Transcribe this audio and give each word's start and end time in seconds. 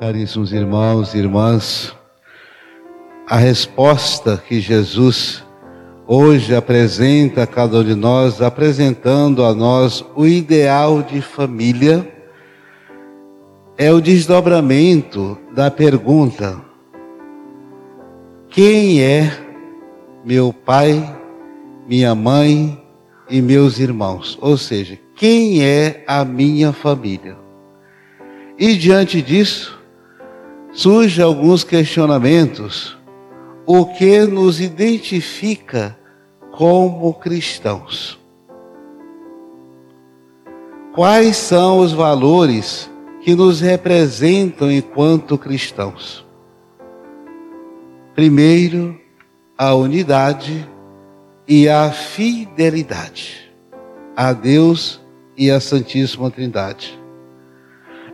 Caríssimos 0.00 0.52
irmãos 0.52 1.12
e 1.12 1.18
irmãs, 1.18 1.92
a 3.26 3.36
resposta 3.36 4.36
que 4.36 4.60
Jesus 4.60 5.44
hoje 6.06 6.54
apresenta 6.54 7.42
a 7.42 7.46
cada 7.48 7.78
um 7.78 7.84
de 7.84 7.96
nós, 7.96 8.40
apresentando 8.40 9.44
a 9.44 9.52
nós 9.52 10.04
o 10.14 10.24
ideal 10.24 11.02
de 11.02 11.20
família, 11.20 12.08
é 13.76 13.92
o 13.92 14.00
desdobramento 14.00 15.36
da 15.52 15.68
pergunta: 15.68 16.60
quem 18.50 19.02
é 19.02 19.32
meu 20.24 20.52
pai, 20.52 21.12
minha 21.88 22.14
mãe 22.14 22.80
e 23.28 23.42
meus 23.42 23.80
irmãos? 23.80 24.38
Ou 24.40 24.56
seja, 24.56 24.96
quem 25.16 25.60
é 25.64 26.04
a 26.06 26.24
minha 26.24 26.72
família? 26.72 27.36
E 28.56 28.76
diante 28.76 29.20
disso, 29.20 29.77
surgem 30.72 31.24
alguns 31.24 31.64
questionamentos. 31.64 32.96
O 33.66 33.86
que 33.86 34.20
nos 34.20 34.60
identifica 34.60 35.98
como 36.52 37.12
cristãos? 37.14 38.18
Quais 40.94 41.36
são 41.36 41.78
os 41.78 41.92
valores 41.92 42.90
que 43.22 43.34
nos 43.34 43.60
representam 43.60 44.70
enquanto 44.70 45.36
cristãos? 45.36 46.26
Primeiro, 48.14 48.98
a 49.56 49.74
unidade 49.74 50.68
e 51.46 51.68
a 51.68 51.90
fidelidade 51.90 53.48
a 54.18 54.32
Deus 54.32 55.00
e 55.36 55.48
à 55.48 55.60
Santíssima 55.60 56.28
Trindade. 56.28 56.97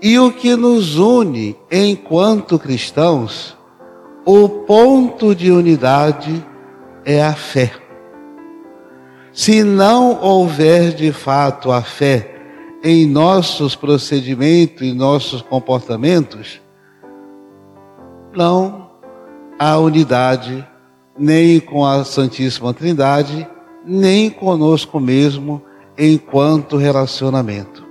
E 0.00 0.18
o 0.18 0.30
que 0.30 0.54
nos 0.54 0.96
une 0.96 1.56
enquanto 1.70 2.58
cristãos, 2.58 3.56
o 4.26 4.48
ponto 4.48 5.34
de 5.34 5.50
unidade 5.50 6.44
é 7.04 7.24
a 7.24 7.32
fé. 7.32 7.72
Se 9.32 9.62
não 9.62 10.22
houver 10.22 10.92
de 10.92 11.12
fato 11.12 11.70
a 11.70 11.80
fé 11.80 12.34
em 12.82 13.06
nossos 13.06 13.74
procedimentos 13.74 14.82
e 14.82 14.92
nossos 14.92 15.40
comportamentos, 15.40 16.60
não 18.34 18.90
há 19.58 19.78
unidade 19.78 20.66
nem 21.18 21.58
com 21.58 21.86
a 21.86 22.04
Santíssima 22.04 22.74
Trindade, 22.74 23.48
nem 23.84 24.28
conosco 24.28 25.00
mesmo 25.00 25.62
enquanto 25.96 26.76
relacionamento. 26.76 27.85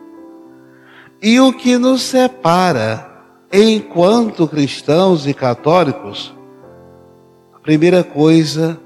E 1.25 1.39
o 1.39 1.51
que 1.51 1.75
nos 1.79 2.03
separa 2.03 3.09
enquanto 3.51 4.47
cristãos 4.47 5.25
e 5.25 5.33
católicos, 5.33 6.31
a 7.51 7.57
primeira 7.61 8.03
coisa 8.03 8.79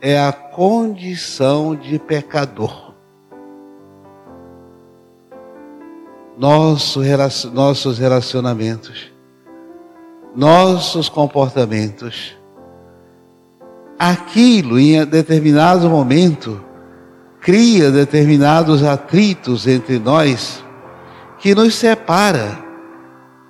é 0.00 0.18
a 0.18 0.32
condição 0.32 1.76
de 1.76 1.98
pecador. 1.98 2.94
Nosso, 6.38 7.02
nossos 7.52 7.98
relacionamentos, 7.98 9.12
nossos 10.34 11.10
comportamentos, 11.10 12.34
aquilo 13.98 14.80
em 14.80 15.04
determinado 15.04 15.90
momento 15.90 16.58
cria 17.38 17.90
determinados 17.90 18.82
atritos 18.82 19.66
entre 19.66 19.98
nós 19.98 20.64
que 21.42 21.56
nos 21.56 21.74
separa 21.74 22.56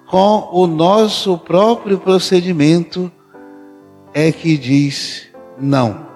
com 0.07 0.49
o 0.51 0.67
nosso 0.67 1.37
próprio 1.37 1.99
procedimento 1.99 3.13
é 4.15 4.33
que 4.33 4.57
diz 4.57 5.29
não. 5.61 6.07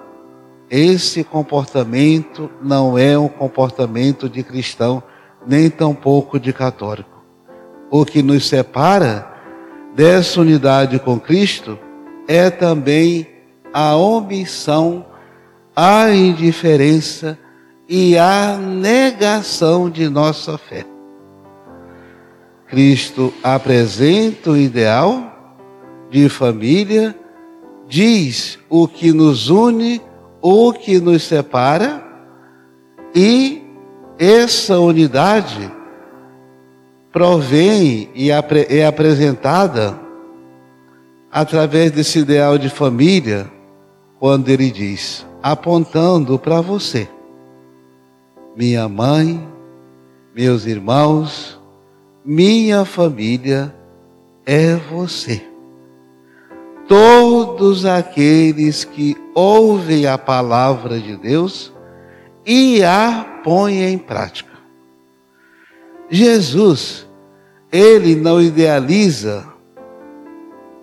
Esse 0.71 1.23
comportamento 1.23 2.49
não 2.63 2.97
é 2.97 3.15
um 3.15 3.27
comportamento 3.27 4.27
de 4.27 4.41
cristão, 4.41 5.03
nem 5.45 5.69
tampouco 5.69 6.39
de 6.39 6.51
católico. 6.51 7.23
O 7.91 8.03
que 8.03 8.23
nos 8.23 8.47
separa 8.47 9.31
dessa 9.95 10.41
unidade 10.41 10.97
com 10.97 11.19
Cristo 11.19 11.77
é 12.27 12.49
também 12.49 13.27
a 13.71 13.95
omissão, 13.95 15.05
a 15.75 16.09
indiferença 16.09 17.37
e 17.87 18.17
a 18.17 18.57
negação 18.57 19.91
de 19.91 20.09
nossa 20.09 20.57
fé. 20.57 20.96
Cristo 22.67 23.33
apresenta 23.41 24.51
o 24.51 24.57
ideal 24.57 25.33
de 26.09 26.27
família, 26.27 27.17
diz 27.87 28.59
o 28.69 28.87
que 28.87 29.13
nos 29.13 29.49
une, 29.49 30.01
o 30.41 30.73
que 30.73 30.99
nos 30.99 31.23
separa, 31.23 32.03
e 33.15 33.61
essa 34.19 34.79
unidade 34.79 35.71
provém 37.11 38.09
e 38.13 38.29
é 38.31 38.85
apresentada 38.85 39.99
através 41.31 41.91
desse 41.91 42.19
ideal 42.19 42.57
de 42.57 42.69
família, 42.69 43.49
quando 44.19 44.49
ele 44.49 44.69
diz, 44.71 45.25
apontando 45.41 46.37
para 46.37 46.59
você, 46.59 47.07
minha 48.55 48.89
mãe, 48.89 49.47
meus 50.35 50.65
irmãos, 50.65 51.56
minha 52.27 52.83
família 52.83 53.73
é 54.45 54.75
você. 54.75 55.41
Todos 56.85 57.85
aqueles 57.85 58.83
que 58.83 59.15
ouvem 59.33 60.05
a 60.05 60.17
palavra 60.17 60.99
de 60.99 61.15
Deus 61.15 61.71
e 62.45 62.83
a 62.83 63.39
põem 63.45 63.81
em 63.83 63.97
prática. 63.97 64.51
Jesus, 66.09 67.07
ele 67.71 68.13
não 68.13 68.41
idealiza 68.41 69.47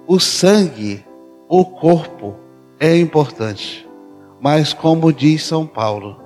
o 0.07 0.19
sangue, 0.19 1.05
o 1.47 1.63
corpo 1.63 2.37
é 2.81 2.97
importante, 2.97 3.87
mas 4.41 4.73
como 4.73 5.13
diz 5.13 5.45
São 5.45 5.67
Paulo, 5.67 6.19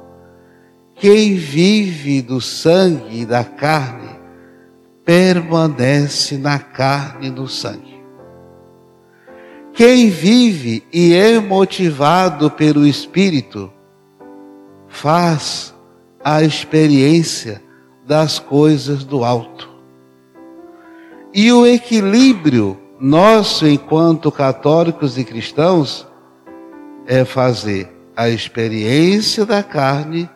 quem 0.94 1.34
vive 1.34 2.22
do 2.22 2.40
sangue 2.40 3.22
e 3.22 3.26
da 3.26 3.42
carne 3.42 4.17
permanece 5.08 6.36
na 6.36 6.58
carne 6.58 7.28
e 7.28 7.30
no 7.30 7.48
sangue. 7.48 7.98
Quem 9.72 10.10
vive 10.10 10.84
e 10.92 11.14
é 11.14 11.40
motivado 11.40 12.50
pelo 12.50 12.86
Espírito 12.86 13.72
faz 14.86 15.74
a 16.22 16.42
experiência 16.42 17.62
das 18.06 18.38
coisas 18.38 19.02
do 19.02 19.24
alto. 19.24 19.70
E 21.32 21.50
o 21.54 21.66
equilíbrio 21.66 22.78
nosso 23.00 23.66
enquanto 23.66 24.30
católicos 24.30 25.16
e 25.16 25.24
cristãos 25.24 26.06
é 27.06 27.24
fazer 27.24 27.90
a 28.14 28.28
experiência 28.28 29.46
da 29.46 29.62
carne, 29.62 30.28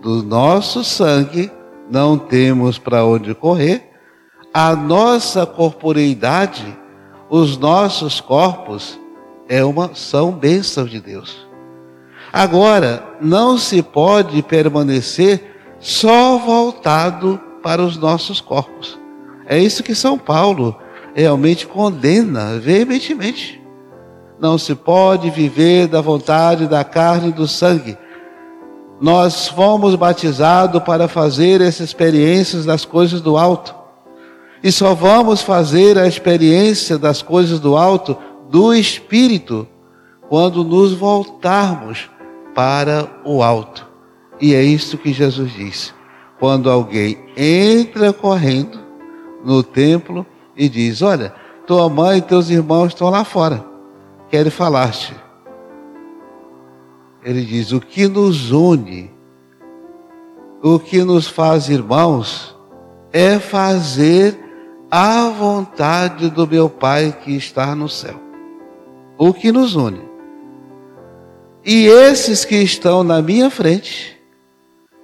do 0.00 0.22
nosso 0.22 0.82
sangue 0.82 1.50
não 1.90 2.18
temos 2.18 2.78
para 2.78 3.04
onde 3.04 3.34
correr, 3.34 3.90
a 4.52 4.74
nossa 4.74 5.44
corporeidade, 5.44 6.76
os 7.28 7.56
nossos 7.58 8.20
corpos, 8.20 8.98
é 9.48 9.64
uma, 9.64 9.94
são 9.94 10.32
bênçãos 10.32 10.90
de 10.90 11.00
Deus. 11.00 11.46
Agora, 12.32 13.04
não 13.20 13.56
se 13.56 13.82
pode 13.82 14.42
permanecer 14.42 15.56
só 15.78 16.38
voltado 16.38 17.40
para 17.62 17.82
os 17.82 17.96
nossos 17.96 18.40
corpos. 18.40 18.98
É 19.46 19.58
isso 19.58 19.82
que 19.82 19.94
São 19.94 20.18
Paulo 20.18 20.76
realmente 21.14 21.66
condena 21.66 22.58
veementemente. 22.58 23.62
Não 24.38 24.58
se 24.58 24.74
pode 24.74 25.30
viver 25.30 25.86
da 25.86 26.00
vontade 26.00 26.66
da 26.66 26.84
carne 26.84 27.28
e 27.28 27.32
do 27.32 27.48
sangue, 27.48 27.96
nós 29.00 29.48
fomos 29.48 29.94
batizados 29.94 30.82
para 30.82 31.06
fazer 31.08 31.60
essas 31.60 31.88
experiências 31.88 32.64
das 32.64 32.84
coisas 32.84 33.20
do 33.20 33.36
alto. 33.36 33.74
E 34.62 34.72
só 34.72 34.94
vamos 34.94 35.42
fazer 35.42 35.98
a 35.98 36.06
experiência 36.06 36.98
das 36.98 37.22
coisas 37.22 37.60
do 37.60 37.76
alto 37.76 38.16
do 38.50 38.74
Espírito 38.74 39.68
quando 40.28 40.64
nos 40.64 40.92
voltarmos 40.92 42.10
para 42.54 43.08
o 43.24 43.42
alto. 43.42 43.86
E 44.40 44.54
é 44.54 44.62
isso 44.62 44.98
que 44.98 45.12
Jesus 45.12 45.52
disse. 45.52 45.92
Quando 46.38 46.70
alguém 46.70 47.18
entra 47.36 48.12
correndo 48.12 48.78
no 49.44 49.62
templo 49.62 50.26
e 50.56 50.68
diz: 50.68 51.02
Olha, 51.02 51.34
tua 51.66 51.88
mãe 51.88 52.18
e 52.18 52.22
teus 52.22 52.50
irmãos 52.50 52.88
estão 52.88 53.08
lá 53.08 53.24
fora, 53.24 53.64
querem 54.30 54.50
falar-te. 54.50 55.14
Ele 57.26 57.44
diz: 57.44 57.72
o 57.72 57.80
que 57.80 58.06
nos 58.06 58.52
une, 58.52 59.10
o 60.62 60.78
que 60.78 61.02
nos 61.02 61.26
faz 61.26 61.68
irmãos, 61.68 62.56
é 63.12 63.40
fazer 63.40 64.38
a 64.88 65.28
vontade 65.30 66.30
do 66.30 66.46
meu 66.46 66.70
Pai 66.70 67.18
que 67.24 67.32
está 67.32 67.74
no 67.74 67.88
céu. 67.88 68.14
O 69.18 69.34
que 69.34 69.50
nos 69.50 69.74
une. 69.74 70.02
E 71.64 71.86
esses 71.86 72.44
que 72.44 72.62
estão 72.62 73.02
na 73.02 73.20
minha 73.20 73.50
frente, 73.50 74.16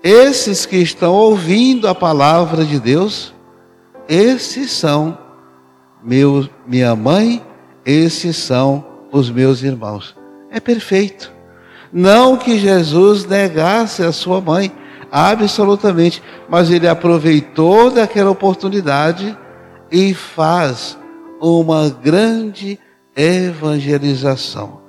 esses 0.00 0.64
que 0.64 0.76
estão 0.76 1.12
ouvindo 1.12 1.88
a 1.88 1.94
palavra 1.94 2.64
de 2.64 2.78
Deus, 2.78 3.34
esses 4.08 4.70
são 4.70 5.18
meu, 6.00 6.48
minha 6.68 6.94
mãe, 6.94 7.44
esses 7.84 8.36
são 8.36 8.84
os 9.10 9.28
meus 9.28 9.64
irmãos. 9.64 10.14
É 10.52 10.60
perfeito. 10.60 11.41
Não 11.92 12.36
que 12.36 12.58
Jesus 12.58 13.26
negasse 13.26 14.02
a 14.02 14.12
sua 14.12 14.40
mãe, 14.40 14.72
absolutamente, 15.10 16.22
mas 16.48 16.70
ele 16.70 16.88
aproveitou 16.88 17.90
daquela 17.90 18.30
oportunidade 18.30 19.36
e 19.90 20.14
faz 20.14 20.98
uma 21.40 21.90
grande 21.90 22.78
evangelização. 23.14 24.80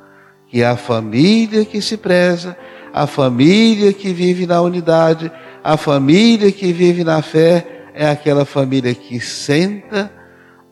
Que 0.47 0.63
a 0.63 0.77
família 0.77 1.65
que 1.65 1.81
se 1.81 1.97
preza, 1.97 2.55
a 2.93 3.05
família 3.05 3.91
que 3.91 4.13
vive 4.13 4.45
na 4.45 4.61
unidade, 4.61 5.29
a 5.63 5.75
família 5.75 6.51
que 6.51 6.71
vive 6.71 7.03
na 7.03 7.21
fé, 7.21 7.85
é 7.93 8.09
aquela 8.09 8.45
família 8.45 8.93
que 8.95 9.19
senta, 9.19 10.11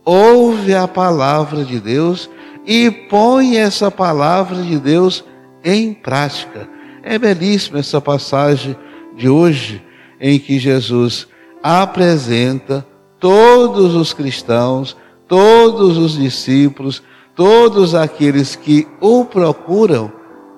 ouve 0.06 0.74
a 0.74 0.88
palavra 0.88 1.66
de 1.66 1.80
Deus 1.80 2.30
e 2.66 2.90
põe 2.90 3.58
essa 3.58 3.92
palavra 3.92 4.62
de 4.62 4.80
Deus 4.80 5.24
em 5.64 5.94
prática. 5.94 6.68
É 7.04 7.18
belíssima 7.18 7.80
essa 7.80 8.00
passagem 8.00 8.76
de 9.16 9.28
hoje 9.28 9.84
em 10.20 10.38
que 10.40 10.60
Jesus 10.60 11.28
apresenta 11.64 12.86
todos 13.20 13.96
os 13.96 14.14
cristãos, 14.14 14.98
todos 15.28 15.98
os 15.98 16.14
discípulos, 16.14 17.02
todos 17.36 17.96
aqueles 17.96 18.56
que 18.56 18.88
o 19.00 19.26
procuram 19.26 20.12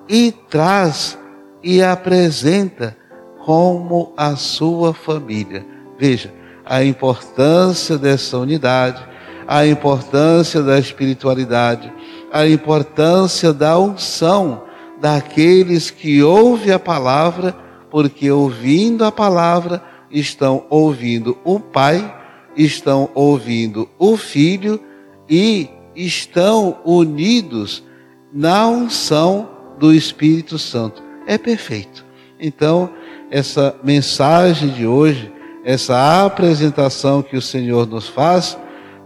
e 0.08 0.32
traz 0.50 1.18
e 1.62 1.82
apresenta 1.82 2.96
como 3.44 4.12
a 4.16 4.36
sua 4.36 4.92
família. 4.92 5.64
Veja 5.98 6.32
a 6.64 6.82
importância 6.82 7.98
dessa 7.98 8.38
unidade, 8.38 9.02
a 9.46 9.66
importância 9.66 10.62
da 10.62 10.78
espiritualidade, 10.78 11.92
a 12.32 12.46
importância 12.46 13.52
da 13.52 13.78
unção 13.78 14.63
daqueles 15.04 15.90
que 15.90 16.22
ouvem 16.22 16.72
a 16.72 16.78
palavra, 16.78 17.54
porque 17.90 18.30
ouvindo 18.30 19.04
a 19.04 19.12
palavra 19.12 19.82
estão 20.10 20.64
ouvindo 20.70 21.36
o 21.44 21.60
Pai, 21.60 22.10
estão 22.56 23.10
ouvindo 23.14 23.86
o 23.98 24.16
Filho 24.16 24.80
e 25.28 25.68
estão 25.94 26.78
unidos 26.86 27.84
na 28.32 28.66
unção 28.66 29.46
do 29.78 29.92
Espírito 29.92 30.58
Santo. 30.58 31.02
É 31.26 31.36
perfeito. 31.36 32.02
Então, 32.40 32.88
essa 33.30 33.76
mensagem 33.84 34.70
de 34.70 34.86
hoje, 34.86 35.30
essa 35.66 36.24
apresentação 36.24 37.22
que 37.22 37.36
o 37.36 37.42
Senhor 37.42 37.86
nos 37.86 38.08
faz 38.08 38.56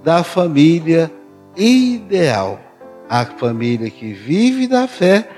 da 0.05 0.23
família 0.23 1.11
ideal, 1.57 2.61
a 3.11 3.25
família 3.25 3.91
que 3.91 4.13
vive 4.13 4.69
da 4.69 4.87
fé 4.87 5.29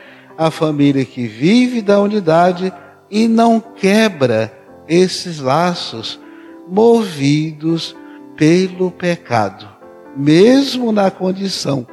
a 0.41 0.51
família 0.51 1.05
que 1.05 1.27
vive 1.27 1.83
da 1.83 2.01
unidade 2.01 2.73
e 3.11 3.29
não 3.29 3.61
quebra 3.61 4.51
esses 4.89 5.39
laços 5.39 6.19
movidos 6.67 7.95
pelo 8.39 8.91
pecado. 8.91 9.69
Mesmo 10.17 10.93
na 10.93 11.11
condição 11.11 11.87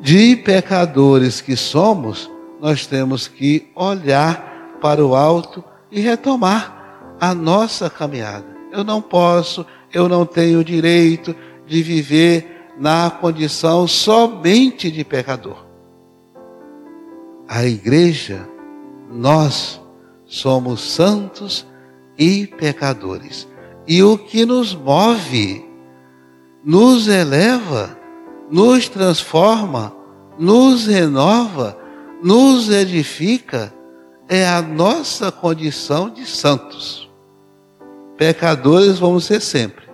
de 0.00 0.34
pecadores 0.34 1.40
que 1.40 1.54
somos, 1.54 2.28
nós 2.60 2.84
temos 2.84 3.28
que 3.28 3.68
olhar 3.76 4.76
para 4.80 5.06
o 5.06 5.14
alto 5.14 5.62
e 5.88 6.00
retomar 6.00 7.14
a 7.20 7.32
nossa 7.32 7.88
caminhada. 7.88 8.56
Eu 8.72 8.82
não 8.82 9.00
posso, 9.00 9.64
eu 9.92 10.08
não 10.08 10.26
tenho 10.26 10.64
direito 10.64 11.32
de 11.64 11.80
viver 11.80 12.72
na 12.76 13.08
condição 13.08 13.86
somente 13.86 14.90
de 14.90 15.04
pecador 15.04 15.63
a 17.48 17.64
igreja, 17.64 18.48
nós 19.10 19.80
somos 20.26 20.80
santos 20.80 21.66
e 22.18 22.46
pecadores. 22.46 23.46
E 23.86 24.02
o 24.02 24.16
que 24.16 24.46
nos 24.46 24.74
move, 24.74 25.64
nos 26.64 27.06
eleva, 27.06 27.96
nos 28.50 28.88
transforma, 28.88 29.94
nos 30.38 30.86
renova, 30.86 31.76
nos 32.22 32.70
edifica, 32.70 33.72
é 34.28 34.46
a 34.46 34.62
nossa 34.62 35.30
condição 35.30 36.08
de 36.08 36.26
santos. 36.26 37.10
Pecadores 38.16 38.98
vamos 38.98 39.24
ser 39.24 39.40
sempre, 39.40 39.84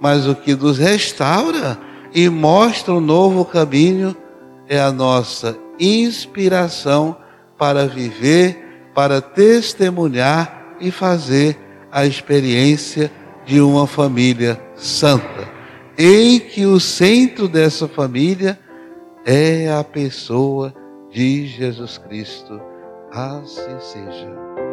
mas 0.00 0.26
o 0.26 0.34
que 0.34 0.54
nos 0.54 0.78
restaura 0.78 1.78
e 2.14 2.28
mostra 2.28 2.94
um 2.94 3.00
novo 3.00 3.44
caminho 3.44 4.16
é 4.68 4.80
a 4.80 4.92
nossa 4.92 5.56
inspiração 5.78 7.16
para 7.58 7.86
viver, 7.86 8.90
para 8.94 9.20
testemunhar 9.20 10.76
e 10.80 10.90
fazer 10.90 11.58
a 11.90 12.04
experiência 12.04 13.10
de 13.44 13.60
uma 13.60 13.86
família 13.86 14.60
santa, 14.74 15.48
em 15.96 16.38
que 16.38 16.66
o 16.66 16.80
centro 16.80 17.48
dessa 17.48 17.86
família 17.86 18.58
é 19.24 19.70
a 19.70 19.82
pessoa 19.82 20.74
de 21.10 21.46
Jesus 21.46 21.98
Cristo. 21.98 22.60
Assim 23.12 23.80
seja. 23.80 24.65